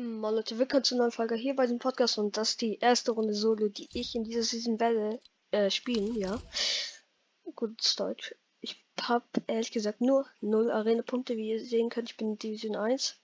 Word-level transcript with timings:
Mal 0.00 0.32
Leute, 0.32 0.60
willkommen 0.60 0.84
zu 0.84 0.94
einer 0.94 1.02
neuen 1.02 1.10
Folge 1.10 1.34
hier 1.34 1.56
bei 1.56 1.66
dem 1.66 1.80
Podcast 1.80 2.18
und 2.18 2.36
das 2.36 2.50
ist 2.50 2.60
die 2.60 2.78
erste 2.78 3.10
Runde 3.10 3.34
Solo, 3.34 3.66
die 3.66 3.88
ich 3.92 4.14
in 4.14 4.22
dieser 4.22 4.44
Season 4.44 4.78
werde 4.78 5.18
äh, 5.50 5.70
spielen, 5.70 6.14
ja. 6.14 6.40
Gutes 7.56 7.96
Deutsch. 7.96 8.32
Ich 8.60 8.80
habe 9.00 9.24
ehrlich 9.48 9.72
gesagt 9.72 10.00
nur 10.00 10.24
0 10.40 10.70
Arena-Punkte, 10.70 11.36
wie 11.36 11.50
ihr 11.50 11.64
sehen 11.64 11.88
könnt. 11.88 12.10
Ich 12.10 12.16
bin 12.16 12.28
in 12.28 12.38
Division 12.38 12.76
1 12.76 13.16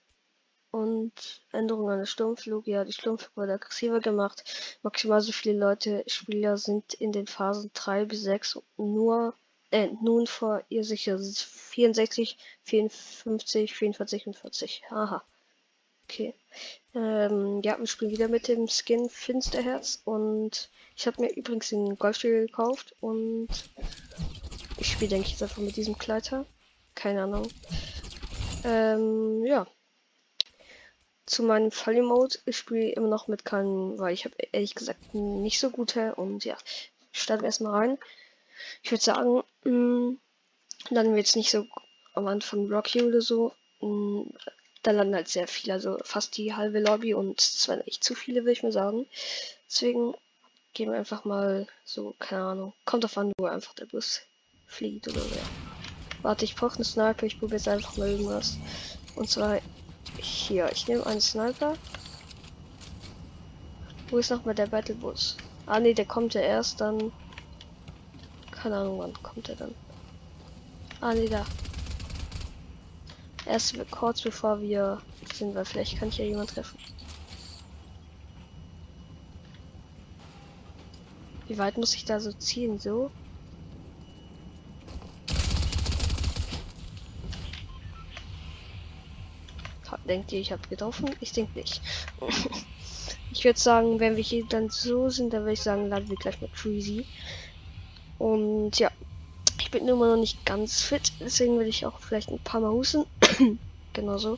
und 0.71 1.13
Änderung 1.53 1.89
an 1.89 1.99
der 1.99 2.07
Sturmflug. 2.07 2.67
Ja, 2.67 2.83
die 2.83 2.91
Sturmflug 2.91 3.37
wurde 3.37 3.53
aggressiver 3.53 4.01
gemacht. 4.01 4.43
Maximal 4.83 5.21
so 5.21 5.31
viele 5.31 5.57
Leute, 5.57 6.03
Spieler 6.07 6.57
sind 6.57 6.93
in 6.95 7.13
den 7.13 7.27
Phasen 7.27 7.71
3 7.73 8.03
bis 8.03 8.23
6 8.23 8.59
nur 8.75 9.33
äh, 9.71 9.91
nun 10.01 10.27
vor 10.27 10.61
ihr 10.67 10.83
sicher 10.83 11.19
64, 11.19 12.37
54, 12.63 13.73
44 13.73 14.27
und 14.27 14.35
40. 14.35 14.83
Haha. 14.89 15.23
Okay. 16.07 16.33
Ähm, 16.93 17.61
ja, 17.63 17.77
wir 17.77 17.87
spielen 17.87 18.11
wieder 18.11 18.27
mit 18.27 18.47
dem 18.47 18.67
Skin 18.67 19.09
Finsterherz 19.09 20.01
und 20.05 20.69
ich 20.95 21.07
habe 21.07 21.21
mir 21.21 21.35
übrigens 21.35 21.69
den 21.69 21.97
Golfspiel 21.97 22.45
gekauft 22.45 22.95
und 23.01 23.49
ich 24.77 24.87
spiele, 24.91 25.09
denke 25.09 25.25
ich, 25.25 25.31
jetzt 25.33 25.43
einfach 25.43 25.57
mit 25.57 25.75
diesem 25.75 25.97
Kleider. 25.97 26.45
Keine 26.93 27.23
Ahnung. 27.23 27.49
Ähm, 28.63 29.43
ja. 29.45 29.67
Zu 31.25 31.43
meinem 31.43 31.71
Folly 31.71 32.01
Mode, 32.01 32.37
ich 32.45 32.57
spiele 32.57 32.91
immer 32.91 33.07
noch 33.07 33.27
mit 33.27 33.43
keinem, 33.43 33.97
weil 33.97 34.13
ich 34.13 34.25
habe 34.25 34.35
ehrlich 34.51 34.75
gesagt 34.75 35.13
nicht 35.13 35.59
so 35.59 35.71
gute 35.71 36.15
und 36.15 36.45
ja, 36.45 36.55
starten 37.11 37.41
wir 37.41 37.47
erstmal 37.47 37.73
rein. 37.73 37.97
Ich 38.83 38.91
würde 38.91 39.03
sagen, 39.03 39.43
mh, 39.63 39.71
mm, 39.71 40.19
dann 40.91 41.15
wird 41.15 41.25
es 41.25 41.35
nicht 41.35 41.49
so 41.49 41.65
am 42.13 42.27
Anfang 42.27 42.71
Rocky 42.71 43.01
oder 43.01 43.21
so. 43.21 43.53
Mh, 43.81 43.89
mm, 43.89 44.33
da 44.85 44.91
landen 44.91 45.15
halt 45.15 45.27
sehr 45.27 45.47
viele, 45.47 45.73
also 45.73 45.97
fast 46.03 46.37
die 46.37 46.53
halbe 46.53 46.79
Lobby 46.79 47.15
und 47.15 47.39
es 47.39 47.67
waren 47.67 47.81
echt 47.81 48.03
zu 48.03 48.13
viele, 48.13 48.41
würde 48.41 48.51
ich 48.51 48.63
mal 48.63 48.71
sagen. 48.71 49.07
Deswegen 49.67 50.13
gehen 50.73 50.91
wir 50.91 50.97
einfach 50.97 51.25
mal 51.25 51.65
so, 51.83 52.13
keine 52.19 52.43
Ahnung, 52.43 52.73
kommt 52.85 53.03
auf 53.03 53.17
an, 53.17 53.31
wo 53.39 53.45
einfach 53.45 53.73
der 53.73 53.87
Bus 53.87 54.21
fliegt 54.67 55.07
oder 55.07 55.21
so. 55.21 55.37
Warte, 56.21 56.45
ich 56.45 56.55
brauche 56.55 56.75
einen 56.75 56.83
Sniper, 56.83 57.25
ich 57.25 57.39
probiere 57.39 57.57
jetzt 57.57 57.67
einfach 57.67 57.97
mal 57.97 58.09
irgendwas. 58.09 58.57
Und 59.15 59.29
zwar 59.29 59.59
hier, 60.19 60.71
ich 60.71 60.87
nehme 60.87 61.05
einen 61.05 61.21
Sniper. 61.21 61.75
Wo 64.09 64.19
ist 64.19 64.29
nochmal 64.29 64.53
der 64.55 64.67
Battlebus? 64.67 65.37
Ah 65.65 65.79
ne, 65.79 65.95
der 65.95 66.05
kommt 66.05 66.35
ja 66.35 66.41
erst 66.41 66.79
dann. 66.79 67.11
Keine 68.51 68.77
Ahnung, 68.77 68.99
wann 68.99 69.13
kommt 69.23 69.49
er 69.49 69.55
dann. 69.55 69.73
Ah 71.01 71.13
ne, 71.13 71.27
da. 71.27 71.43
Erst 73.45 73.75
kurz 73.91 74.21
bevor 74.21 74.61
wir 74.61 75.01
sind, 75.33 75.55
weil 75.55 75.65
vielleicht 75.65 75.99
kann 75.99 76.09
ich 76.09 76.17
ja 76.17 76.25
jemand 76.25 76.49
treffen. 76.49 76.79
Wie 81.47 81.57
weit 81.57 81.77
muss 81.77 81.93
ich 81.93 82.05
da 82.05 82.19
so 82.19 82.31
ziehen? 82.31 82.79
So? 82.79 83.11
Denkt 90.07 90.31
ihr, 90.31 90.39
ich 90.39 90.51
habe 90.51 90.67
getroffen? 90.69 91.09
Ich 91.19 91.31
denke 91.31 91.57
nicht. 91.57 91.81
ich 93.31 93.43
würde 93.43 93.59
sagen, 93.59 93.99
wenn 93.99 94.15
wir 94.15 94.23
hier 94.23 94.45
dann 94.47 94.69
so 94.69 95.09
sind, 95.09 95.33
dann 95.33 95.41
würde 95.41 95.53
ich 95.53 95.61
sagen, 95.61 95.89
laden 95.89 96.09
wir 96.09 96.15
gleich 96.15 96.39
mit 96.41 96.53
Treasy. 96.53 97.05
Und 98.19 98.77
ja, 98.77 98.91
bin 99.75 99.89
immer 99.89 100.07
noch 100.07 100.17
nicht 100.17 100.45
ganz 100.45 100.81
fit, 100.81 101.11
deswegen 101.19 101.59
will 101.59 101.67
ich 101.67 101.85
auch 101.85 101.99
vielleicht 101.99 102.29
ein 102.29 102.39
paar 102.39 102.61
Mal 102.61 102.71
husten. 102.71 103.05
Genauso. 103.93 104.37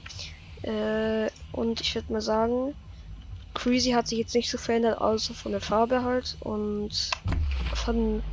Äh, 0.63 1.29
und 1.51 1.79
ich 1.79 1.93
würde 1.93 2.11
mal 2.11 2.21
sagen, 2.21 2.73
Crazy 3.53 3.91
hat 3.91 4.07
sich 4.07 4.17
jetzt 4.17 4.33
nicht 4.33 4.49
so 4.49 4.57
verändert, 4.57 4.99
außer 4.99 5.35
von 5.35 5.51
der 5.51 5.61
Farbe 5.61 6.03
halt. 6.03 6.37
Und 6.39 7.11
von 7.75 8.23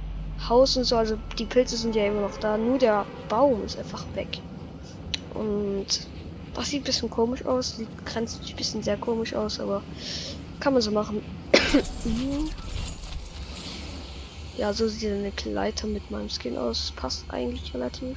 Haus 0.48 0.78
und 0.78 0.84
so, 0.84 0.96
also 0.96 1.18
die 1.38 1.44
Pilze 1.44 1.76
sind 1.76 1.94
ja 1.94 2.06
immer 2.06 2.22
noch 2.22 2.38
da, 2.38 2.56
nur 2.56 2.78
der 2.78 3.04
Baum 3.28 3.62
ist 3.64 3.78
einfach 3.78 4.06
weg. 4.14 4.38
Und 5.34 5.86
das 6.54 6.70
sieht 6.70 6.82
ein 6.82 6.84
bisschen 6.84 7.10
komisch 7.10 7.44
aus, 7.44 7.76
sieht 7.76 8.06
grenzt 8.06 8.40
ein 8.48 8.56
bisschen 8.56 8.82
sehr 8.82 8.96
komisch 8.96 9.34
aus, 9.34 9.60
aber 9.60 9.82
kann 10.58 10.72
man 10.72 10.80
so 10.80 10.90
machen. 10.90 11.22
Ja, 14.56 14.72
so 14.72 14.86
sieht 14.86 15.10
eine 15.10 15.32
Leiter 15.46 15.88
mit 15.88 16.10
meinem 16.12 16.28
Skin 16.28 16.56
aus. 16.56 16.92
Passt 16.94 17.24
eigentlich 17.28 17.74
relativ. 17.74 18.16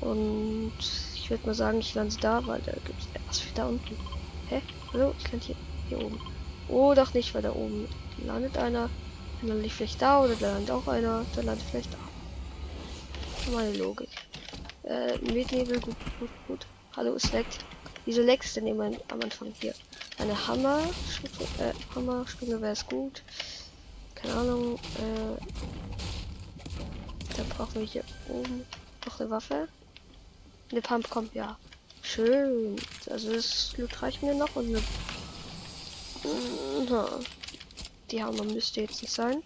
Und 0.00 0.72
ich 1.14 1.28
würde 1.28 1.46
mal 1.46 1.54
sagen, 1.54 1.80
ich 1.80 1.94
lande 1.94 2.16
da, 2.20 2.46
weil 2.46 2.60
da 2.62 2.72
gibt 2.72 3.00
es 3.00 3.08
was 3.28 3.40
für 3.40 3.54
da 3.54 3.66
unten. 3.66 3.96
Hä? 4.48 4.62
Hallo? 4.92 5.14
Ich 5.18 5.30
lande 5.30 5.46
hier, 5.46 5.56
hier 5.88 5.98
oben. 5.98 6.18
Oh, 6.68 6.94
doch 6.94 7.12
nicht, 7.12 7.34
weil 7.34 7.42
da 7.42 7.52
oben 7.52 7.86
landet 8.24 8.56
einer. 8.56 8.88
Dann 9.40 9.48
lande 9.48 9.66
ich 9.66 9.74
vielleicht 9.74 10.00
da 10.00 10.24
oder 10.24 10.34
da 10.36 10.52
landet 10.52 10.70
auch 10.70 10.88
einer. 10.88 11.26
Dann 11.36 11.44
landet 11.44 11.66
vielleicht 11.70 11.92
da. 11.92 11.98
Meine 13.52 13.76
Logik. 13.76 14.08
Äh, 14.84 15.18
Nebel, 15.18 15.80
gut, 15.80 15.96
gut, 16.18 16.30
gut. 16.48 16.66
Hallo, 16.96 17.14
es 17.14 17.30
leckt. 17.32 17.58
Wieso 18.06 18.22
leckt 18.22 18.44
es 18.44 18.54
denn 18.54 18.66
immer 18.66 18.86
am 18.86 19.20
Anfang 19.20 19.52
hier? 19.60 19.74
Eine 20.18 20.46
Hammer, 20.48 20.80
äh, 21.58 21.72
Hammer, 21.94 22.24
wäre 22.40 22.72
es 22.72 22.86
gut. 22.86 23.22
Keine 24.22 24.34
Ahnung. 24.34 24.74
Äh, 24.76 25.36
da 27.36 27.42
brauchen 27.54 27.74
wir 27.74 27.82
hier 27.82 28.04
oben 28.28 28.64
noch 29.04 29.20
eine 29.20 29.30
Waffe. 29.30 29.68
Eine 30.70 30.80
Pump 30.80 31.10
kommt, 31.10 31.34
ja. 31.34 31.58
Schön. 32.02 32.76
Also 33.10 33.32
das 33.32 33.76
Loot 33.76 34.00
reicht 34.00 34.22
mir 34.22 34.34
noch 34.34 34.54
und 34.56 34.68
eine. 34.68 34.78
Mhm. 36.24 37.26
Die 38.10 38.22
Hammer 38.22 38.44
müsste 38.44 38.82
jetzt 38.82 39.02
nicht 39.02 39.12
sein. 39.12 39.42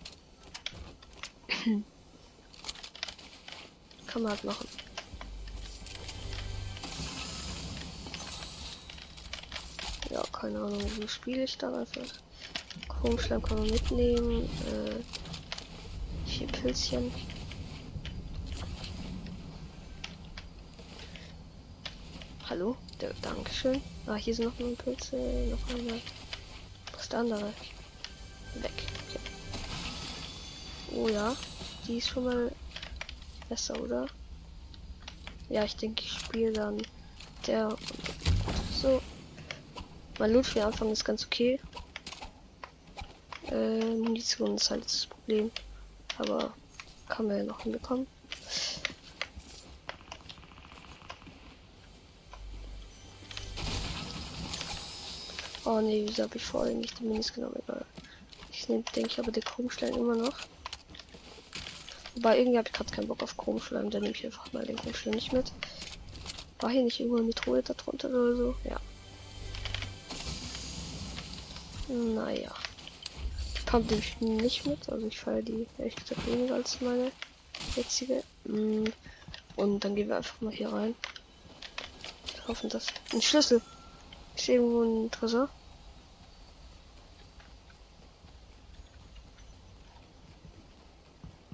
Kann 4.07 4.23
man 4.23 4.33
halt 4.33 4.45
machen. 4.45 4.69
Ja, 10.11 10.23
keine 10.33 10.59
Ahnung, 10.61 10.83
wie 10.99 11.09
spiele 11.09 11.45
ich 11.45 11.59
da 11.59 11.73
einfach. 11.73 12.03
Chromschleim 12.89 13.43
kann 13.43 13.59
man 13.59 13.71
mitnehmen. 13.71 14.45
Äh, 14.45 16.29
vier 16.29 16.47
Pilzchen. 16.49 17.13
Hallo? 22.49 22.77
Der, 23.01 23.13
Dankeschön. 23.23 23.83
Ah, 24.07 24.15
hier 24.15 24.35
sind 24.35 24.47
noch 24.47 24.67
ein 24.67 24.77
Pilze. 24.77 25.17
Noch 25.17 25.75
einer. 25.75 26.01
Was 26.93 27.03
ist 27.03 27.13
der 27.13 27.21
andere? 27.21 27.53
Weg. 28.55 28.73
Okay. 29.09 29.21
Oh 30.95 31.09
ja. 31.09 31.37
Die 31.87 31.99
ist 31.99 32.09
schon 32.09 32.25
mal 32.25 32.53
besser, 33.49 33.81
oder? 33.81 34.07
Ja, 35.49 35.65
ich 35.65 35.77
denke, 35.77 36.03
ich 36.03 36.13
spiele 36.13 36.53
dann 36.53 36.83
der 37.47 37.77
so. 38.81 39.01
Mein 40.19 40.33
Loot 40.33 40.47
für 40.47 40.55
den 40.55 40.65
Anfang 40.65 40.91
ist 40.91 41.05
ganz 41.05 41.27
okay. 41.27 41.61
Äh, 43.57 43.97
Munition 43.97 44.57
ist 44.57 44.71
halt 44.71 44.85
das 44.85 45.07
Problem. 45.07 45.51
Aber 46.19 46.53
kann 47.09 47.27
man 47.27 47.39
ja 47.39 47.45
noch 47.45 47.63
hinbekommen. 47.63 48.07
Oh 55.65 55.81
ne, 55.81 56.05
wieso 56.07 56.23
habe 56.25 56.37
ich 56.37 56.45
vorhin 56.45 56.81
nicht 56.81 57.01
den 57.01 57.09
Minis 57.09 57.33
genommen? 57.33 57.57
Egal. 57.65 57.85
Ich 58.53 58.69
nehme, 58.69 58.85
denke 58.95 59.11
ich, 59.11 59.19
aber 59.19 59.33
der 59.33 59.43
Chromschleim 59.43 59.95
immer 59.95 60.17
noch. 60.17 60.37
Wobei 62.15 62.39
irgendwie 62.39 62.59
habe 62.59 62.69
ich 62.69 62.75
gerade 62.75 62.91
keinen 62.93 63.09
Bock 63.09 63.23
auf 63.23 63.37
Chromschleim, 63.37 63.91
dann 63.91 64.03
nehme 64.03 64.15
ich 64.15 64.25
einfach 64.25 64.53
mal 64.53 64.65
den 64.65 64.77
Chromschleim 64.77 65.15
nicht 65.15 65.33
mit. 65.33 65.51
War 66.61 66.71
hier 66.71 66.83
nicht 66.83 67.01
irgendwo 67.01 67.19
eine 67.19 67.35
Truhe 67.35 67.63
da 67.63 67.75
drunter 67.75 68.09
oder 68.09 68.37
so? 68.37 68.55
Ja. 68.65 68.81
Naja. 71.89 72.55
Pump 73.67 73.91
ich 73.91 74.21
nicht 74.21 74.65
mit, 74.65 74.89
also 74.89 75.07
ich 75.07 75.19
feiere 75.19 75.43
die 75.43 75.67
ehrlich 75.77 75.97
gesagt 75.97 76.27
weniger 76.27 76.55
als 76.55 76.81
meine 76.81 77.11
jetzige. 77.75 78.23
Mm. 78.45 78.85
Und 79.57 79.85
dann 79.85 79.97
gehen 79.97 80.09
wir 80.09 80.17
einfach 80.17 80.41
mal 80.41 80.53
hier 80.53 80.73
rein. 80.73 80.95
Hoffen, 82.47 82.71
dass 82.71 82.87
ein 83.13 83.21
Schlüssel. 83.21 83.61
Sehe 84.37 84.57
irgendwo 84.57 84.83
ein 84.83 85.11
Tresor. 85.11 85.49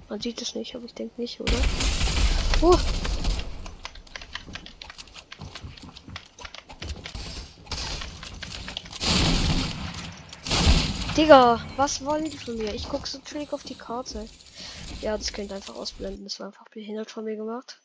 Man 0.09 0.21
sieht 0.21 0.41
es 0.41 0.53
nicht, 0.53 0.75
aber 0.75 0.85
ich 0.85 0.93
denke 0.93 1.19
nicht, 1.19 1.41
oder? 1.41 1.53
Oh! 2.61 2.77
Digga, 11.15 11.63
was 11.75 12.03
wollen 12.03 12.29
die 12.29 12.37
von 12.37 12.57
mir? 12.57 12.73
Ich 12.73 12.89
gucke 12.89 13.07
so 13.07 13.19
trick 13.19 13.53
auf 13.53 13.63
die 13.63 13.75
Karte. 13.75 14.27
Ja, 15.01 15.17
das 15.17 15.31
könnt 15.31 15.51
ihr 15.51 15.55
einfach 15.55 15.75
ausblenden. 15.75 16.23
Das 16.23 16.39
war 16.39 16.47
einfach 16.47 16.67
behindert 16.69 17.11
von 17.11 17.25
mir 17.25 17.35
gemacht. 17.35 17.79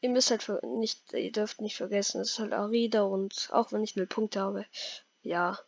ihr 0.00 0.10
müsst 0.10 0.30
halt 0.30 0.62
nicht, 0.62 1.12
ihr 1.12 1.32
dürft 1.32 1.60
nicht 1.60 1.76
vergessen, 1.76 2.20
es 2.20 2.32
ist 2.32 2.38
halt 2.38 2.52
Arida 2.52 3.02
und 3.02 3.48
auch 3.52 3.72
wenn 3.72 3.82
ich 3.82 3.96
null 3.96 4.06
Punkte 4.06 4.40
habe, 4.40 4.66
ja. 5.22 5.58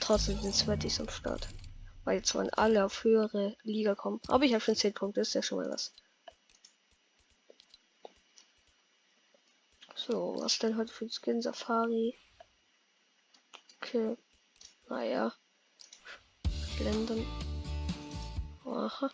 Trotzdem 0.00 0.40
sind 0.40 0.54
Sweaties 0.54 1.00
am 1.00 1.08
Start. 1.08 1.48
Weil 2.04 2.18
jetzt 2.18 2.34
wollen 2.34 2.50
alle 2.50 2.84
auf 2.84 3.04
höhere 3.04 3.56
Liga 3.62 3.94
kommen. 3.94 4.20
Aber 4.28 4.44
ich 4.44 4.52
habe 4.54 4.62
schon 4.62 4.74
10 4.74 4.94
Punkte, 4.94 5.20
ist 5.20 5.34
ja 5.34 5.42
schon 5.42 5.58
mal 5.58 5.70
was. 5.70 5.94
So, 9.94 10.34
was 10.38 10.58
denn 10.58 10.78
heute 10.78 10.92
für 10.92 11.08
Skin 11.10 11.42
Safari? 11.42 12.14
Okay. 13.82 14.16
Naja. 14.88 15.32
Blenden. 16.78 17.26
Aha. 18.64 19.10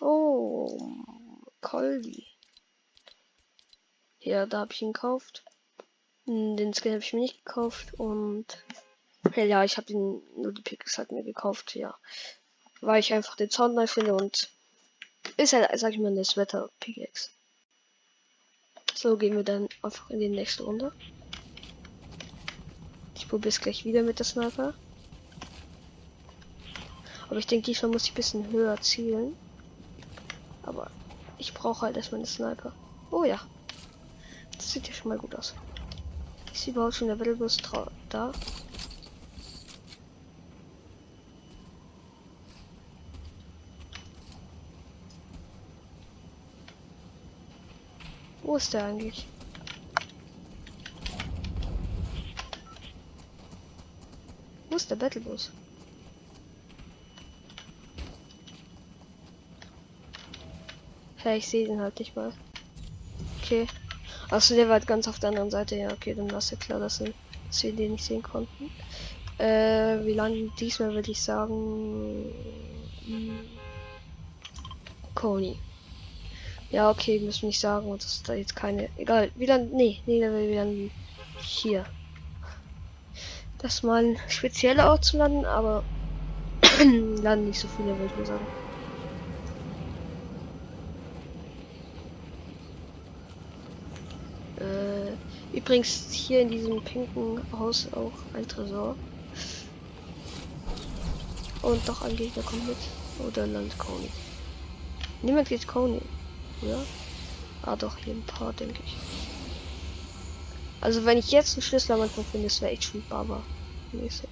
Oh. 0.00 0.78
Colby. 1.60 2.26
Ja, 4.20 4.46
da 4.46 4.60
habe 4.60 4.72
ich 4.72 4.82
ihn 4.82 4.92
gekauft. 4.92 5.44
Hm, 6.24 6.56
den 6.56 6.72
Skin 6.72 6.92
habe 6.92 7.02
ich 7.02 7.12
mir 7.12 7.20
nicht 7.20 7.44
gekauft 7.44 7.94
und 7.94 8.46
ja, 9.36 9.64
ich 9.64 9.76
habe 9.76 9.86
den 9.86 10.22
nur 10.36 10.52
die 10.52 10.62
Picks 10.62 10.96
halt 10.96 11.12
mir 11.12 11.22
gekauft, 11.22 11.74
ja. 11.74 11.94
Weil 12.80 13.00
ich 13.00 13.12
einfach 13.12 13.36
den 13.36 13.50
Sound 13.50 13.74
neu 13.74 13.86
finde 13.86 14.14
und 14.14 14.50
ist 15.36 15.52
halt, 15.52 15.68
sag 15.78 15.92
ich 15.92 15.98
mal, 15.98 16.14
das 16.14 16.36
Wetter 16.36 16.70
Pickaxe. 16.80 17.30
So 18.94 19.16
gehen 19.16 19.36
wir 19.36 19.44
dann 19.44 19.68
einfach 19.82 20.08
in 20.10 20.20
die 20.20 20.28
nächste 20.28 20.62
Runde. 20.62 20.92
Ich 23.14 23.28
probiere 23.28 23.48
es 23.48 23.60
gleich 23.60 23.84
wieder 23.84 24.02
mit 24.02 24.18
der 24.18 24.26
Sniper. 24.26 24.74
Aber 27.28 27.38
ich 27.38 27.46
denke, 27.46 27.66
diesmal 27.66 27.90
muss 27.90 28.04
ich 28.04 28.12
ein 28.12 28.16
bisschen 28.16 28.50
höher 28.50 28.80
zielen. 28.80 29.36
Aber 30.62 30.90
ich 31.38 31.54
brauche 31.54 31.82
halt 31.82 31.96
erstmal 31.96 32.20
eine 32.20 32.26
Sniper. 32.26 32.72
Oh 33.10 33.24
ja. 33.24 33.40
Das 34.56 34.72
sieht 34.72 34.88
ja 34.88 34.94
schon 34.94 35.08
mal 35.08 35.18
gut 35.18 35.34
aus. 35.34 35.54
Ist 36.52 36.68
überhaupt 36.68 36.94
schon 36.94 37.08
der 37.08 37.16
Battlebus 37.16 37.58
da? 38.08 38.32
Wo 48.42 48.56
ist 48.56 48.72
der 48.72 48.84
eigentlich? 48.84 49.26
Wo 54.74 54.76
ist 54.76 54.90
der 54.90 54.96
Battlebus? 54.96 55.52
Hey, 61.18 61.38
ich 61.38 61.46
sehe 61.46 61.68
den 61.68 61.80
halt 61.80 61.96
nicht 62.00 62.16
mal. 62.16 62.32
Okay. 63.40 63.68
Achso, 64.30 64.56
der 64.56 64.66
war 64.66 64.72
halt 64.72 64.88
ganz 64.88 65.06
auf 65.06 65.20
der 65.20 65.28
anderen 65.28 65.52
Seite. 65.52 65.76
Ja, 65.76 65.92
okay, 65.92 66.16
dann 66.16 66.28
war 66.28 66.38
es 66.38 66.50
ja 66.50 66.56
klar, 66.56 66.80
dass, 66.80 66.98
dass 66.98 67.62
wir 67.62 67.72
den 67.72 67.92
nicht 67.92 68.02
sehen 68.02 68.24
konnten. 68.24 68.68
Äh, 69.38 70.04
wie 70.06 70.14
lange 70.14 70.50
diesmal 70.58 70.92
würde 70.92 71.12
ich 71.12 71.22
sagen. 71.22 72.32
Coney. 75.14 75.56
Ja, 76.72 76.90
okay, 76.90 77.20
müssen 77.20 77.46
nicht 77.46 77.60
sagen, 77.60 77.86
und 77.86 78.02
das 78.02 78.14
ist 78.14 78.28
da 78.28 78.34
jetzt 78.34 78.56
keine. 78.56 78.88
Egal, 78.96 79.30
wieder. 79.36 79.58
Nee, 79.58 80.00
nee, 80.06 80.20
da 80.20 80.32
will 80.32 80.50
wieder 80.50 80.66
hier. 81.38 81.86
Das 83.64 83.82
mal 83.82 84.04
ein 84.04 84.18
spezieller 84.28 84.90
Ort 84.90 85.06
zu 85.06 85.16
landen, 85.16 85.46
aber 85.46 85.82
landen 87.22 87.46
nicht 87.46 87.58
so 87.58 87.66
viele, 87.66 87.98
würde 87.98 88.04
ich 88.04 88.16
mal 88.18 88.26
sagen. 88.26 88.46
Äh, 94.60 95.56
übrigens 95.56 96.12
hier 96.12 96.42
in 96.42 96.50
diesem 96.50 96.84
pinken 96.84 97.40
Haus 97.58 97.88
auch 97.94 98.12
ein 98.34 98.46
Tresor. 98.46 98.96
Und 101.62 101.88
doch 101.88 102.02
ein 102.02 102.16
Gegner 102.16 102.42
kommt 102.42 102.68
mit. 102.68 102.76
Oder 103.26 103.46
Land 103.46 103.78
Coney. 103.78 104.10
Niemand 105.22 105.48
geht 105.48 105.66
Coney. 105.66 106.02
Ja. 106.60 106.82
Ah, 107.62 107.76
doch, 107.76 107.96
hier 107.96 108.12
ein 108.12 108.26
paar, 108.26 108.52
denke 108.52 108.82
ich. 108.84 109.23
Also, 110.84 111.06
wenn 111.06 111.16
ich 111.16 111.30
jetzt 111.30 111.54
einen 111.54 111.62
Schlüssel 111.62 111.92
am 111.92 112.02
Anfang 112.02 112.26
finde, 112.26 112.46
das 112.46 112.60
wäre 112.60 112.72
echt 112.72 112.84
schon 112.84 113.02
Baba. 113.08 113.42
Mäßig. 113.92 114.28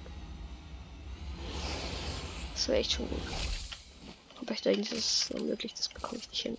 Das 2.53 2.67
wäre 2.67 2.77
echt 2.77 2.91
schon 2.91 3.09
gut. 3.09 3.21
Aber 4.39 4.53
ich 4.53 4.61
denke, 4.61 4.81
das 4.81 4.91
ist 4.91 5.31
unmöglich, 5.31 5.73
das 5.73 5.89
bekomme 5.89 6.19
ich 6.21 6.29
nicht 6.29 6.43
hin. 6.43 6.57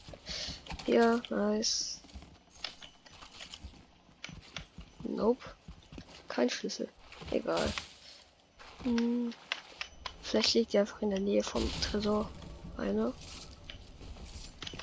Ja, 0.89 1.21
nice. 1.31 2.01
Nope. 5.05 5.45
Kein 6.27 6.51
Schlüssel. 6.51 6.89
Egal. 7.31 7.73
Hm. 8.83 9.33
Vielleicht 10.23 10.55
liegt 10.55 10.75
er 10.75 10.81
einfach 10.81 11.03
in 11.03 11.11
der 11.11 11.21
Nähe 11.21 11.45
vom 11.45 11.71
Tresor. 11.83 12.29
Einer. 12.77 13.13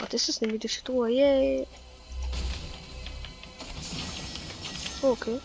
Ach, 0.02 0.08
das 0.08 0.30
ist 0.30 0.42
eine 0.42 0.54
mythische 0.54 0.86
Truhe. 0.86 1.10
Yay. 1.10 1.68
Oh, 5.04 5.12
okay. 5.12 5.40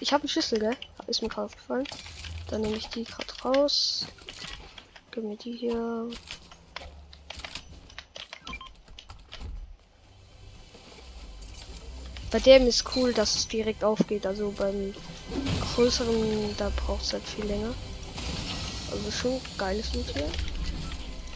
Ich 0.00 0.12
habe 0.12 0.22
einen 0.22 0.28
Schlüssel, 0.28 0.58
gell? 0.58 0.76
Ist 1.06 1.22
mir 1.22 1.28
gerade 1.28 1.46
aufgefallen. 1.46 1.86
Dann 2.48 2.62
nehme 2.62 2.76
ich 2.76 2.88
die 2.88 3.04
gerade 3.04 3.32
raus. 3.44 4.06
Gib 5.10 5.24
mir 5.24 5.36
die 5.36 5.52
hier. 5.52 6.08
Bei 12.30 12.40
dem 12.40 12.66
ist 12.66 12.84
cool, 12.96 13.12
dass 13.12 13.36
es 13.36 13.48
direkt 13.48 13.84
aufgeht. 13.84 14.26
Also 14.26 14.50
beim 14.50 14.94
größeren, 15.74 16.56
da 16.56 16.70
braucht 16.70 17.02
es 17.02 17.12
halt 17.12 17.24
viel 17.24 17.44
länger. 17.44 17.74
Also 18.90 19.10
schon 19.10 19.40
geiles 19.58 19.92
Loot 19.94 20.06
hier. 20.14 20.28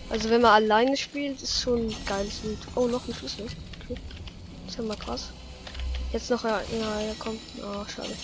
Also 0.09 0.31
wenn 0.31 0.41
man 0.41 0.53
alleine 0.63 0.97
spielt, 0.97 1.43
ist 1.43 1.61
schon 1.61 1.95
geiles 2.07 2.43
Lied. 2.43 2.59
Oh, 2.75 2.87
noch 2.87 3.07
ein 3.07 3.15
Schlüssel. 3.15 3.47
Okay. 3.83 4.01
Ist 4.67 4.79
ja 4.79 4.83
mal 4.83 4.97
krass. 4.97 5.31
Jetzt 6.13 6.31
noch 6.31 6.45
ja, 6.45 6.61
ja, 6.73 7.01
ja 7.01 7.15
kommt. 7.15 7.41
Oh, 7.63 7.85
schade. 7.87 8.17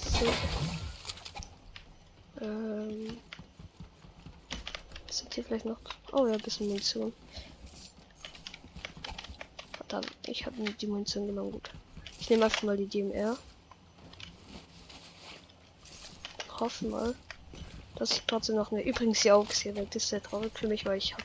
So. 0.00 0.26
Ähm. 2.44 3.18
Sind 5.08 5.34
hier 5.34 5.44
vielleicht 5.44 5.66
noch. 5.66 5.78
Oh 6.12 6.26
ja, 6.26 6.34
ein 6.34 6.40
bisschen 6.40 6.68
Munition. 6.68 7.12
Verdammt, 9.76 10.16
ich 10.26 10.44
habe 10.46 10.56
die 10.56 10.86
Munition 10.86 11.26
genommen. 11.26 11.52
Gut. 11.52 11.70
Ich 12.18 12.28
nehme 12.28 12.46
einfach 12.46 12.62
mal 12.64 12.76
die 12.76 12.86
DMR 12.86 13.36
hoffen 16.60 16.90
mal, 16.90 17.14
dass 17.96 18.12
ich 18.12 18.22
trotzdem 18.26 18.56
noch 18.56 18.70
eine. 18.70 18.82
Übrigens, 18.82 19.20
die 19.22 19.32
Augen 19.32 19.48
ist 19.48 19.60
hier. 19.60 19.72
Das 19.72 19.96
ist 19.96 20.08
sehr 20.08 20.22
traurig 20.22 20.52
für 20.54 20.68
mich, 20.68 20.84
weil 20.84 20.98
ich 20.98 21.12
habe 21.12 21.24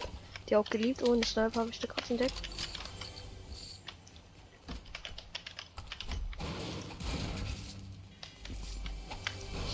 die 0.50 0.56
auch 0.56 0.70
geliebt. 0.70 1.08
Ohne 1.08 1.24
Sniper 1.24 1.62
habe 1.62 1.70
ich 1.70 1.80
da 1.80 1.88
gerade 1.88 2.10
entdeckt. 2.10 2.34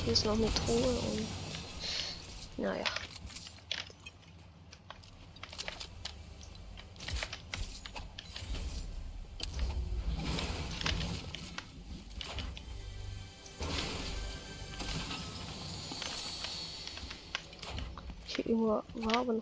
Hier 0.03 0.13
ist 0.13 0.25
noch 0.25 0.33
eine 0.33 0.53
Truhe 0.53 0.99
und. 0.99 1.27
Naja. 2.57 2.85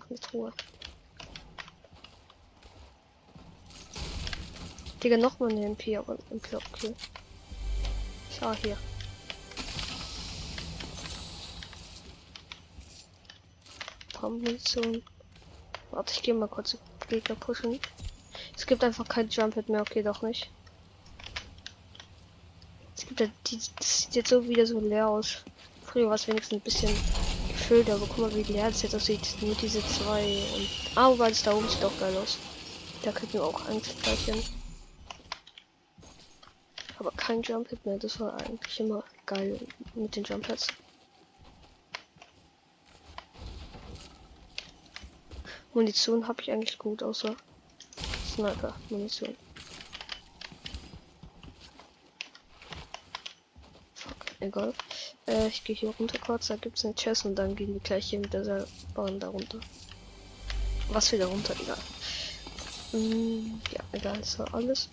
Noch 0.05 0.09
eine 0.09 0.19
Truhe. 0.19 0.53
Digga, 5.03 5.17
nochmal 5.17 5.51
eine 5.51 5.65
MP, 5.65 5.97
aber 5.97 6.17
MP, 6.31 6.55
okay. 6.55 6.95
Schau 8.31 8.53
hier. 8.53 8.77
Munition. 14.29 15.03
Warte, 15.91 16.13
ich 16.13 16.21
gehe 16.21 16.33
mal 16.33 16.47
kurz 16.47 16.77
Gegner 17.09 17.35
pushen. 17.35 17.79
Es 18.55 18.65
gibt 18.65 18.83
einfach 18.83 19.07
kein 19.07 19.29
Jump 19.29 19.55
mehr, 19.69 19.81
okay, 19.81 20.01
doch 20.01 20.21
nicht. 20.21 20.49
Es 22.95 23.05
gibt 23.05 23.19
ja 23.19 23.27
die, 23.47 23.59
das 23.77 24.01
sieht 24.01 24.15
jetzt 24.15 24.29
so 24.29 24.47
wieder 24.47 24.65
so 24.65 24.79
leer 24.79 25.07
aus. 25.07 25.43
Früher 25.83 26.07
war 26.07 26.15
es 26.15 26.27
wenigstens 26.27 26.57
ein 26.57 26.61
bisschen 26.61 27.24
gefüllt, 27.67 27.89
aber 27.89 28.05
guck 28.05 28.19
mal, 28.19 28.35
wie 28.35 28.43
leer 28.53 28.67
es 28.67 28.83
jetzt 28.83 28.93
aussieht. 28.93 29.35
Nur 29.41 29.55
diese 29.55 29.83
zwei. 29.87 30.43
Und, 30.55 30.69
ah, 30.95 31.17
weil 31.17 31.31
es 31.31 31.41
da 31.41 31.51
oben 31.51 31.67
sieht 31.67 31.83
auch 31.83 31.99
geil 31.99 32.15
aus. 32.17 32.37
Da 33.01 33.11
könnten 33.11 33.33
wir 33.33 33.43
auch 33.43 33.67
Angst 33.67 34.03
gleichen. 34.03 34.43
Aber 36.99 37.11
kein 37.11 37.41
Jump 37.41 37.69
Hit 37.69 37.83
mehr. 37.83 37.97
Das 37.97 38.19
war 38.19 38.39
eigentlich 38.39 38.79
immer 38.79 39.03
geil 39.25 39.59
mit 39.95 40.15
den 40.15 40.23
Jump 40.23 40.45
Hits. 40.45 40.67
Munition 45.73 46.27
habe 46.27 46.41
ich 46.41 46.51
eigentlich 46.51 46.77
gut, 46.77 47.01
außer 47.01 47.35
Sniper-Munition. 48.27 49.35
Fuck, 53.95 54.15
egal. 54.39 54.73
Äh, 55.27 55.47
ich 55.47 55.63
gehe 55.63 55.75
hier 55.75 55.89
runter 55.89 56.19
kurz, 56.19 56.47
da 56.47 56.55
gibt 56.55 56.77
es 56.77 56.85
eine 56.85 56.93
Chest 56.95 57.25
und 57.25 57.35
dann 57.35 57.55
gehen 57.55 57.73
wir 57.73 57.79
gleich 57.81 58.07
hier 58.07 58.19
mit 58.19 58.33
der 58.33 58.67
Bahn 58.93 59.19
da 59.19 59.29
runter. 59.29 59.59
Was 60.89 61.11
wieder 61.11 61.25
runter, 61.25 61.55
egal. 61.59 61.77
Hm, 62.91 63.59
ja, 63.71 63.79
egal, 63.91 64.17
das 64.19 64.37
war 64.37 64.53
alles. 64.53 64.89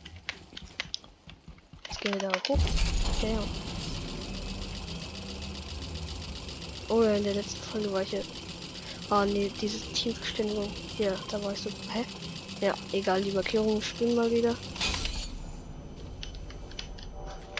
Jetzt 1.87 2.01
gehen 2.01 2.15
wir 2.15 2.21
da 2.21 2.33
hoch. 2.49 2.59
Okay, 3.17 3.33
ja. 3.35 3.45
Oh 6.89 7.03
ja, 7.03 7.15
in 7.15 7.25
der 7.25 7.35
letzten 7.35 7.63
Folge 7.63 7.93
war 7.93 8.03
ich 8.03 8.13
ja. 8.13 8.21
Ah 9.11 9.27
nee, 9.27 9.51
diese 9.61 9.79
Teamverständigung. 9.93 10.71
Ja, 10.99 11.13
da 11.31 11.43
war 11.43 11.53
ich 11.53 11.59
so. 11.59 11.71
Hä? 11.93 12.05
Ja, 12.61 12.75
egal, 12.93 13.23
die 13.23 13.33
Markierungen 13.33 13.83
spielen 13.83 14.15
mal 14.15 14.31
wieder. 14.31 14.57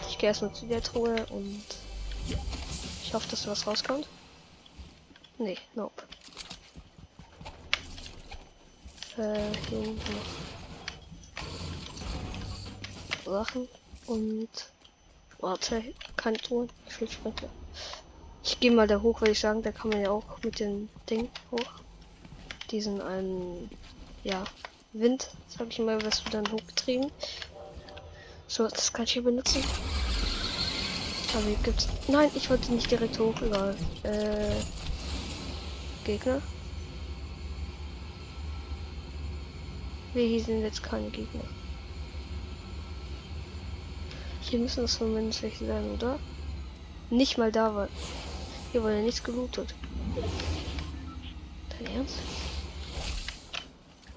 Ich 0.09 0.17
gehe 0.17 0.29
erstmal 0.29 0.53
zu 0.53 0.65
der 0.65 0.81
Truhe 0.81 1.25
und 1.29 1.63
ich 3.13 3.15
hoffe, 3.15 3.29
dass 3.29 3.45
was 3.45 3.67
rauskommt. 3.67 4.07
Nee, 5.37 5.59
nope. 5.75 6.01
Äh, 9.17 9.55
hier 9.69 9.95
noch 13.25 13.31
Sachen 13.31 13.69
und 14.07 14.49
warte, 15.37 15.93
keine 16.17 16.39
Truhe, 16.39 16.67
ich 16.87 16.99
will 16.99 17.07
Sprinkler. 17.07 17.49
Ich 18.43 18.59
gehe 18.59 18.71
mal 18.71 18.87
da 18.87 18.99
hoch, 18.99 19.21
würde 19.21 19.33
ich 19.33 19.39
sagen. 19.39 19.61
Da 19.61 19.71
kann 19.71 19.91
man 19.91 20.01
ja 20.01 20.09
auch 20.09 20.41
mit 20.43 20.59
dem 20.59 20.89
Ding 21.07 21.29
hoch. 21.51 21.83
Diesen 22.71 22.99
einen, 22.99 23.69
ja, 24.23 24.43
Wind, 24.91 25.29
sag 25.47 25.67
ich 25.69 25.77
mal, 25.77 26.03
was 26.03 26.23
du 26.23 26.31
dann 26.31 26.51
hochgetrieben. 26.51 27.11
So, 28.47 28.67
das 28.67 28.91
kann 28.91 29.05
ich 29.05 29.13
hier 29.13 29.23
benutzen. 29.23 29.63
Aber 31.33 31.43
hier 31.45 31.57
gibt's. 31.63 31.87
Nein, 32.07 32.29
ich 32.35 32.49
wollte 32.49 32.71
nicht 32.73 32.89
direkt 32.89 33.17
hoch, 33.19 33.41
egal. 33.41 33.75
Äh. 34.03 34.61
Gegner. 36.03 36.41
Wir 40.13 40.27
hier 40.27 40.43
sind 40.43 40.61
jetzt 40.61 40.83
keine 40.83 41.09
Gegner. 41.09 41.43
Hier 44.41 44.59
müssen 44.59 44.83
es 44.83 44.97
zumindest 44.97 45.41
welche 45.41 45.65
sein, 45.65 45.89
oder? 45.91 46.19
Nicht 47.09 47.37
mal 47.37 47.51
da 47.51 47.73
war. 47.73 47.89
Hier 48.71 48.83
wurde 48.83 49.01
nichts 49.01 49.23
gelootet. 49.23 49.73
Dein 51.69 51.95
Ernst? 51.95 52.17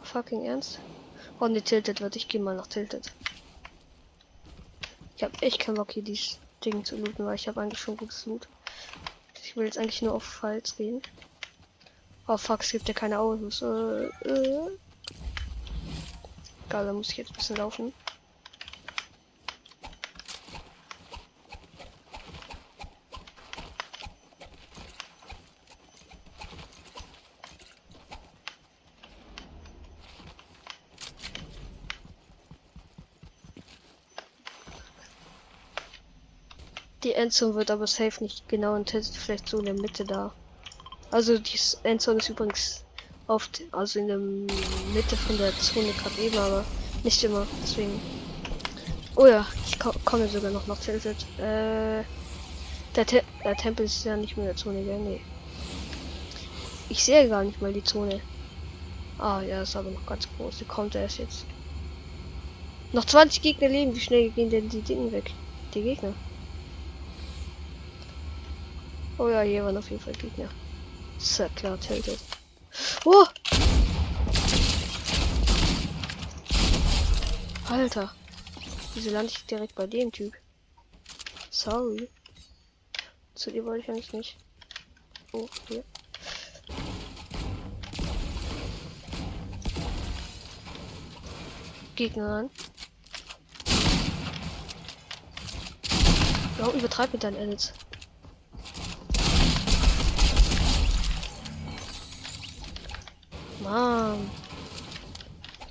Fucking 0.02 0.44
Ernst? 0.44 0.80
Oh 1.40 1.46
ne, 1.46 1.62
Tilted 1.62 2.00
wird. 2.00 2.16
Ich 2.16 2.28
gehe 2.28 2.40
mal 2.40 2.56
nach 2.56 2.66
Tilted. 2.66 3.12
Ich 5.16 5.22
habe 5.22 5.40
echt 5.40 5.60
keinen 5.60 5.76
Bock 5.76 5.92
hier 5.92 6.02
dieses 6.02 6.38
Ding 6.64 6.84
zu 6.84 6.96
looten, 6.96 7.24
weil 7.24 7.34
ich 7.36 7.48
habe 7.48 7.60
eigentlich 7.60 7.80
schon 7.80 7.96
gutes 7.96 8.26
Loot. 8.26 8.48
Ich 9.42 9.56
will 9.56 9.66
jetzt 9.66 9.78
eigentlich 9.78 10.02
nur 10.02 10.14
auf 10.14 10.24
Falls 10.24 10.76
gehen. 10.76 11.02
Oh 12.28 12.36
fuck, 12.36 12.62
es 12.62 12.72
gibt 12.72 12.88
ja 12.88 12.94
keine 12.94 13.18
Autos. 13.18 13.62
Äh, 13.62 14.06
äh. 14.06 14.70
Egal, 16.68 16.86
da 16.86 16.92
muss 16.92 17.10
ich 17.10 17.16
jetzt 17.16 17.30
ein 17.30 17.36
bisschen 17.36 17.56
laufen. 17.56 17.92
Die 37.06 37.14
Endzone 37.14 37.54
wird 37.54 37.70
aber 37.70 37.86
safe 37.86 38.20
nicht 38.20 38.48
genau 38.48 38.74
in 38.74 38.84
vielleicht 38.84 39.48
so 39.48 39.60
in 39.60 39.66
der 39.66 39.74
Mitte 39.74 40.04
da. 40.04 40.32
Also 41.12 41.38
die 41.38 41.56
Endzone 41.84 42.18
ist 42.18 42.30
übrigens 42.30 42.84
oft, 43.28 43.62
also 43.70 44.00
in 44.00 44.08
der 44.08 44.18
Mitte 44.18 45.16
von 45.16 45.38
der 45.38 45.56
Zone 45.60 45.92
gerade 45.92 46.20
eben, 46.20 46.36
aber 46.36 46.64
nicht 47.04 47.22
immer. 47.22 47.46
Deswegen. 47.62 48.00
Oh 49.14 49.24
ja, 49.24 49.46
ich 49.68 49.78
ko 49.78 49.92
komme 50.04 50.26
sogar 50.26 50.50
noch 50.50 50.66
nach 50.66 50.80
Tilted. 50.80 51.16
Äh, 51.38 52.02
der, 52.96 53.06
Te 53.06 53.22
der 53.44 53.54
Tempel 53.54 53.86
ist 53.86 54.04
ja 54.04 54.16
nicht 54.16 54.36
mehr 54.36 54.46
der 54.46 54.56
Zone, 54.56 54.82
gell? 54.82 54.98
Nee. 54.98 55.20
Ich 56.88 57.04
sehe 57.04 57.28
gar 57.28 57.44
nicht 57.44 57.62
mal 57.62 57.72
die 57.72 57.84
Zone. 57.84 58.20
Ah, 59.18 59.42
ja, 59.42 59.62
ist 59.62 59.76
aber 59.76 59.92
noch 59.92 60.06
ganz 60.06 60.26
groß. 60.36 60.58
Die 60.58 60.64
kommt 60.64 60.96
erst 60.96 61.18
jetzt. 61.18 61.46
Noch 62.92 63.04
20 63.04 63.42
Gegner 63.42 63.68
leben. 63.68 63.94
Wie 63.94 64.00
schnell 64.00 64.30
gehen 64.30 64.50
denn 64.50 64.68
die 64.68 64.82
Dinge 64.82 65.12
weg? 65.12 65.30
Die 65.72 65.82
Gegner. 65.82 66.12
Oh 69.18 69.28
ja, 69.30 69.40
hier 69.40 69.64
waren 69.64 69.76
auf 69.78 69.88
jeden 69.90 70.02
Fall 70.02 70.12
Gegner. 70.12 70.48
Ist 71.16 71.38
ja 71.38 71.48
klar, 71.48 71.80
tilted. 71.80 72.18
Oh! 73.06 73.24
Alter. 77.70 78.14
Wieso 78.94 79.10
lande 79.10 79.32
ich 79.32 79.46
direkt 79.46 79.74
bei 79.74 79.86
dem 79.86 80.12
Typ? 80.12 80.34
Sorry. 81.50 82.08
Zu 83.34 83.50
dir 83.50 83.64
wollte 83.64 83.84
ich 83.84 83.88
eigentlich 83.88 84.12
nicht. 84.12 84.36
Oh, 85.32 85.48
hier. 85.68 85.82
Gegner 91.94 92.28
an. 92.28 92.50
Warum 96.58 96.78
übertreib 96.78 97.12
mit 97.14 97.24
deinen 97.24 97.36
Edits? 97.36 97.72
Mann. 103.66 104.30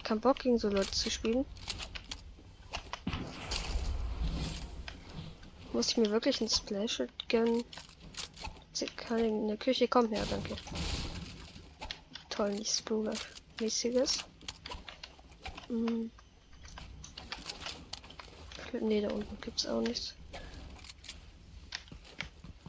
Kein 0.03 0.19
Bock 0.19 0.39
gegen 0.39 0.59
so 0.59 0.67
Leute 0.67 0.91
zu 0.91 1.09
spielen. 1.09 1.45
Muss 5.71 5.89
ich 5.89 5.97
mir 5.97 6.11
wirklich 6.11 6.41
ein 6.41 6.49
Splash 6.49 7.03
gönnen? 7.29 7.63
Kann 8.97 9.19
in 9.19 9.47
der 9.47 9.57
Küche 9.57 9.87
kommen, 9.87 10.11
ja, 10.11 10.23
danke. 10.29 10.55
Toll, 12.29 12.51
nichts 12.51 12.81
Bruder-mäßiges. 12.81 14.25
Hm. 15.67 16.11
Ne, 18.81 19.01
da 19.01 19.09
unten 19.09 19.39
gibt's 19.39 19.65
auch 19.65 19.79
nichts. 19.79 20.15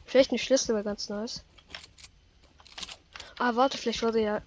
Vielleicht 0.05 0.31
ein 0.31 0.37
Schlüssel 0.37 0.73
wäre 0.75 0.85
ganz 0.85 1.09
nice. 1.09 1.43
Ah, 3.37 3.55
warte, 3.55 3.77
vielleicht 3.77 4.03
wurde 4.03 4.21
ja 4.21 4.41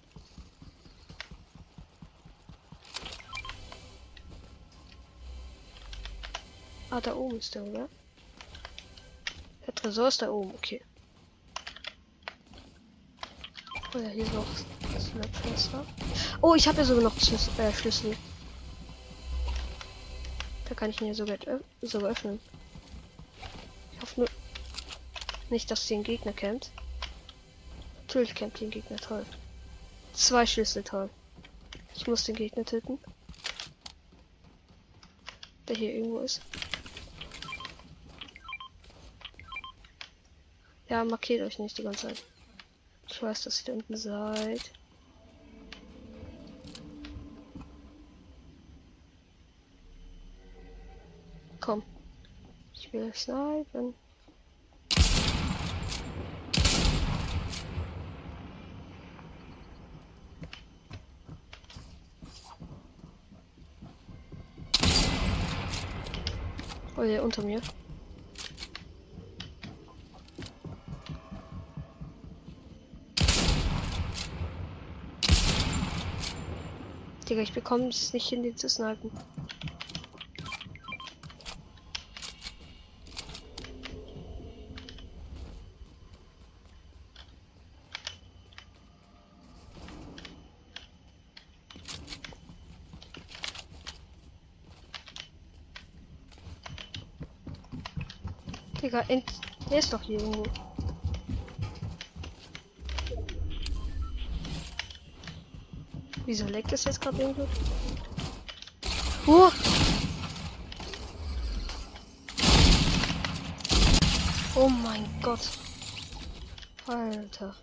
Ah, 6.91 6.99
da 6.99 7.15
oben 7.15 7.37
ist 7.37 7.55
der, 7.55 7.63
oder? 7.63 7.87
Der 9.65 9.73
Tresor 9.73 10.09
ist 10.09 10.21
da 10.21 10.29
oben, 10.29 10.53
okay. 10.53 10.81
Oh 13.95 13.99
ja, 13.99 14.09
hier 14.09 14.25
ist 14.25 14.33
noch 14.33 14.45
das 14.93 15.09
Fenster. 15.41 15.85
Oh, 16.41 16.53
ich 16.53 16.67
habe 16.67 16.79
ja 16.79 16.83
sogar 16.83 17.03
noch 17.03 17.17
Schlüssel, 17.17 17.57
äh, 17.59 17.71
Schlüssel. 17.71 18.17
Da 20.67 20.75
kann 20.75 20.89
ich 20.89 20.99
ihn 20.99 21.07
ja 21.07 21.13
sogar, 21.13 21.37
sogar 21.81 22.11
öffnen. 22.11 22.41
Ich 23.93 24.01
hoffe 24.01 24.19
nur 24.19 24.29
nicht, 25.49 25.71
dass 25.71 25.87
sie 25.87 25.95
den 25.95 26.03
Gegner 26.03 26.33
kennt. 26.33 26.71
Natürlich 28.01 28.35
kennt 28.35 28.59
den 28.59 28.69
Gegner 28.69 28.97
toll. 28.97 29.25
Zwei 30.11 30.45
Schlüssel 30.45 30.83
toll. 30.83 31.09
Ich 31.95 32.05
muss 32.07 32.25
den 32.25 32.35
Gegner 32.35 32.65
töten. 32.65 32.99
Der 35.69 35.77
hier 35.77 35.93
irgendwo 35.93 36.19
ist. 36.19 36.41
Ja, 40.91 41.05
markiert 41.05 41.41
euch 41.47 41.57
nicht 41.57 41.77
die 41.77 41.83
ganze 41.83 42.07
Zeit. 42.07 42.21
Ich 43.07 43.23
weiß, 43.23 43.43
dass 43.43 43.61
ihr 43.61 43.67
da 43.67 43.71
unten 43.71 43.95
seid. 43.95 44.71
Komm. 51.61 51.81
Ich 52.73 52.91
will 52.91 53.13
snipen. 53.13 53.93
Oh 66.97 67.03
ja, 67.03 67.21
unter 67.21 67.43
mir. 67.43 67.61
Digga, 77.31 77.43
ich 77.43 77.53
bekomme 77.53 77.87
es 77.87 78.11
nicht 78.11 78.27
hin, 78.27 78.43
den 78.43 78.57
zu 78.57 78.67
snipen. 78.67 79.09
Digga, 98.81 99.05
er 99.07 99.79
ist 99.79 99.93
doch 99.93 100.01
hier 100.01 100.19
irgendwo. 100.19 100.70
Wieso 106.31 106.45
leckt 106.45 106.71
es 106.71 106.85
jetzt 106.85 107.01
gerade 107.01 107.21
irgendwo? 107.21 107.45
Uh! 109.27 109.51
Oh 114.55 114.69
mein 114.69 115.05
Gott. 115.21 115.41
Alter. 116.87 117.53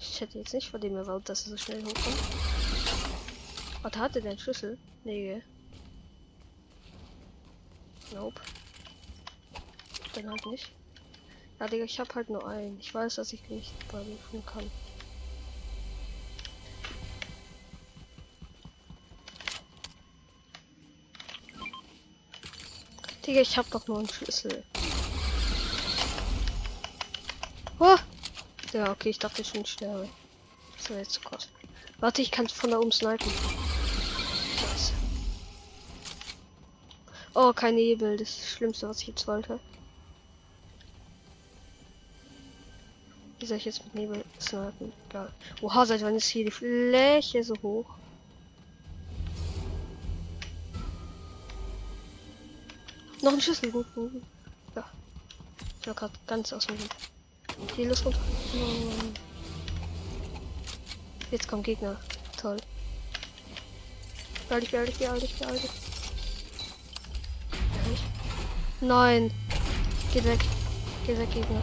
Ich 0.00 0.22
hätte 0.22 0.38
jetzt 0.38 0.54
nicht 0.54 0.70
vor 0.70 0.80
dem 0.80 0.96
erwartet, 0.96 1.28
dass 1.28 1.44
er 1.44 1.50
so 1.50 1.56
schnell 1.58 1.84
hochkommt. 1.84 2.16
Was 3.82 3.94
hatte 3.94 4.22
der 4.22 4.38
Schlüssel? 4.38 4.78
Nee. 5.04 5.42
Nope. 8.14 8.40
Dann 10.14 10.30
halt 10.30 10.46
nicht. 10.46 10.72
Ja, 11.60 11.66
Digga, 11.66 11.84
ich 11.84 12.00
hab 12.00 12.14
halt 12.14 12.30
nur 12.30 12.48
einen. 12.48 12.80
Ich 12.80 12.94
weiß, 12.94 13.16
dass 13.16 13.34
ich 13.34 13.46
nicht 13.50 13.70
beiden 13.92 14.16
kann. 14.46 14.70
Digga, 23.26 23.40
ich 23.40 23.56
hab 23.56 23.70
doch 23.70 23.86
nur 23.86 23.98
einen 23.98 24.08
Schlüssel. 24.08 24.62
Oh! 27.78 27.96
Ja, 28.72 28.92
okay, 28.92 29.10
ich 29.10 29.18
dachte 29.18 29.44
schon, 29.44 29.64
sterbe. 29.64 30.08
Das 30.76 30.90
war 30.90 30.98
jetzt 30.98 31.12
zu 31.12 31.20
kurz. 31.20 31.48
Warte, 32.00 32.20
ich 32.20 32.30
kann 32.30 32.48
von 32.48 32.70
da 32.70 32.78
oben 32.78 32.92
snipen. 32.92 33.32
Nice. 34.60 34.92
Oh, 37.34 37.52
kein 37.54 37.76
Nebel. 37.76 38.16
Das 38.18 38.28
ist 38.28 38.42
das 38.42 38.50
Schlimmste, 38.50 38.88
was 38.88 39.00
ich 39.00 39.08
jetzt 39.08 39.26
wollte. 39.26 39.58
Wie 43.38 43.46
soll 43.46 43.56
ich 43.56 43.64
jetzt 43.64 43.84
mit 43.84 43.94
Nebel 43.94 44.24
snipen? 44.38 44.92
Egal. 45.08 45.32
Oha, 45.62 45.86
seit 45.86 46.02
wann 46.02 46.16
ist 46.16 46.28
hier 46.28 46.44
die 46.44 46.50
Fläche 46.50 47.42
so 47.42 47.54
hoch? 47.62 47.86
Noch 53.24 53.32
ein 53.32 53.40
Schlüssel. 53.40 53.72
Ja. 54.76 54.84
Ich 55.80 55.86
war 55.86 55.94
gerade 55.94 56.12
ganz 56.26 56.52
aus 56.52 56.66
dem 56.66 56.76
Hier, 57.74 57.88
los 57.88 58.04
runter. 58.04 58.18
Jetzt 61.30 61.48
kommt 61.48 61.64
Gegner. 61.64 61.96
Toll. 62.36 62.58
Beeil 64.46 64.60
dich, 64.60 64.70
beeil 64.72 64.84
dich, 64.84 64.98
beeil 64.98 65.18
dich, 65.20 65.38
beeil 65.38 65.58
dich. 65.58 65.70
Nein. 68.82 69.30
Geht 70.12 70.24
weg. 70.24 70.40
Geht 71.06 71.18
weg, 71.18 71.32
Gegner. 71.32 71.62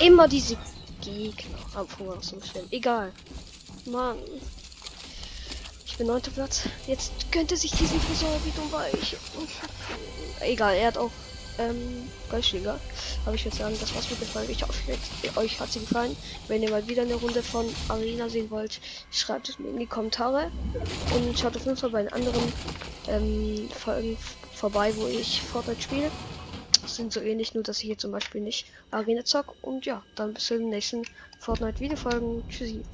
Immer 0.00 0.28
diese 0.28 0.56
Gegner. 1.02 1.58
Obwohl, 1.76 2.16
auch 2.16 2.22
so 2.22 2.40
schlimm. 2.40 2.66
Egal. 2.70 3.12
Mann. 3.84 4.16
Ich 5.86 5.96
bin 5.98 6.06
neunter 6.06 6.30
Platz. 6.30 6.62
Jetzt 6.86 7.12
könnte 7.30 7.56
sich 7.56 7.70
diesen 7.72 8.00
Frisur, 8.00 8.30
wie 8.44 8.50
dumm 8.52 8.72
war 8.72 8.86
ich. 8.88 9.16
Egal, 10.40 10.74
er 10.76 10.86
hat 10.86 10.96
auch 10.96 11.10
ähm, 11.58 12.08
Goldschläger. 12.30 12.80
Aber 13.26 13.34
ich 13.34 13.44
würde 13.44 13.56
sagen, 13.56 13.76
das 13.78 13.94
war's 13.94 14.08
mit 14.08 14.20
der 14.20 14.28
Folge. 14.28 14.52
Ich 14.52 14.62
hoffe, 14.62 14.96
euch 15.36 15.60
hat 15.60 15.70
sie 15.70 15.80
gefallen. 15.80 16.16
Wenn 16.48 16.62
ihr 16.62 16.70
mal 16.70 16.86
wieder 16.88 17.02
eine 17.02 17.14
Runde 17.14 17.42
von 17.42 17.66
Arena 17.88 18.30
sehen 18.30 18.50
wollt, 18.50 18.80
schreibt 19.10 19.50
es 19.50 19.58
mir 19.58 19.68
in 19.68 19.78
die 19.78 19.86
Kommentare. 19.86 20.50
Und 21.14 21.38
schaut 21.38 21.56
auf 21.56 21.64
jeden 21.64 21.76
Fall 21.76 21.90
bei 21.90 22.02
den 22.02 22.12
anderen 22.12 22.52
ähm, 23.08 23.68
Folgen 23.68 24.16
vorbei, 24.54 24.94
wo 24.96 25.06
ich 25.06 25.42
Fortnite 25.42 25.82
spiele 25.82 26.10
sind 26.86 27.12
so 27.12 27.20
ähnlich, 27.20 27.54
nur 27.54 27.62
dass 27.62 27.78
ich 27.78 27.86
hier 27.86 27.98
zum 27.98 28.12
Beispiel 28.12 28.40
nicht 28.40 28.66
Arena 28.90 29.24
zock. 29.24 29.56
Und 29.60 29.86
ja, 29.86 30.06
dann 30.14 30.34
bis 30.34 30.46
zum 30.46 30.68
nächsten 30.68 31.06
Fortnite 31.38 31.80
Videofolgen. 31.80 32.46
Tschüssi. 32.48 32.86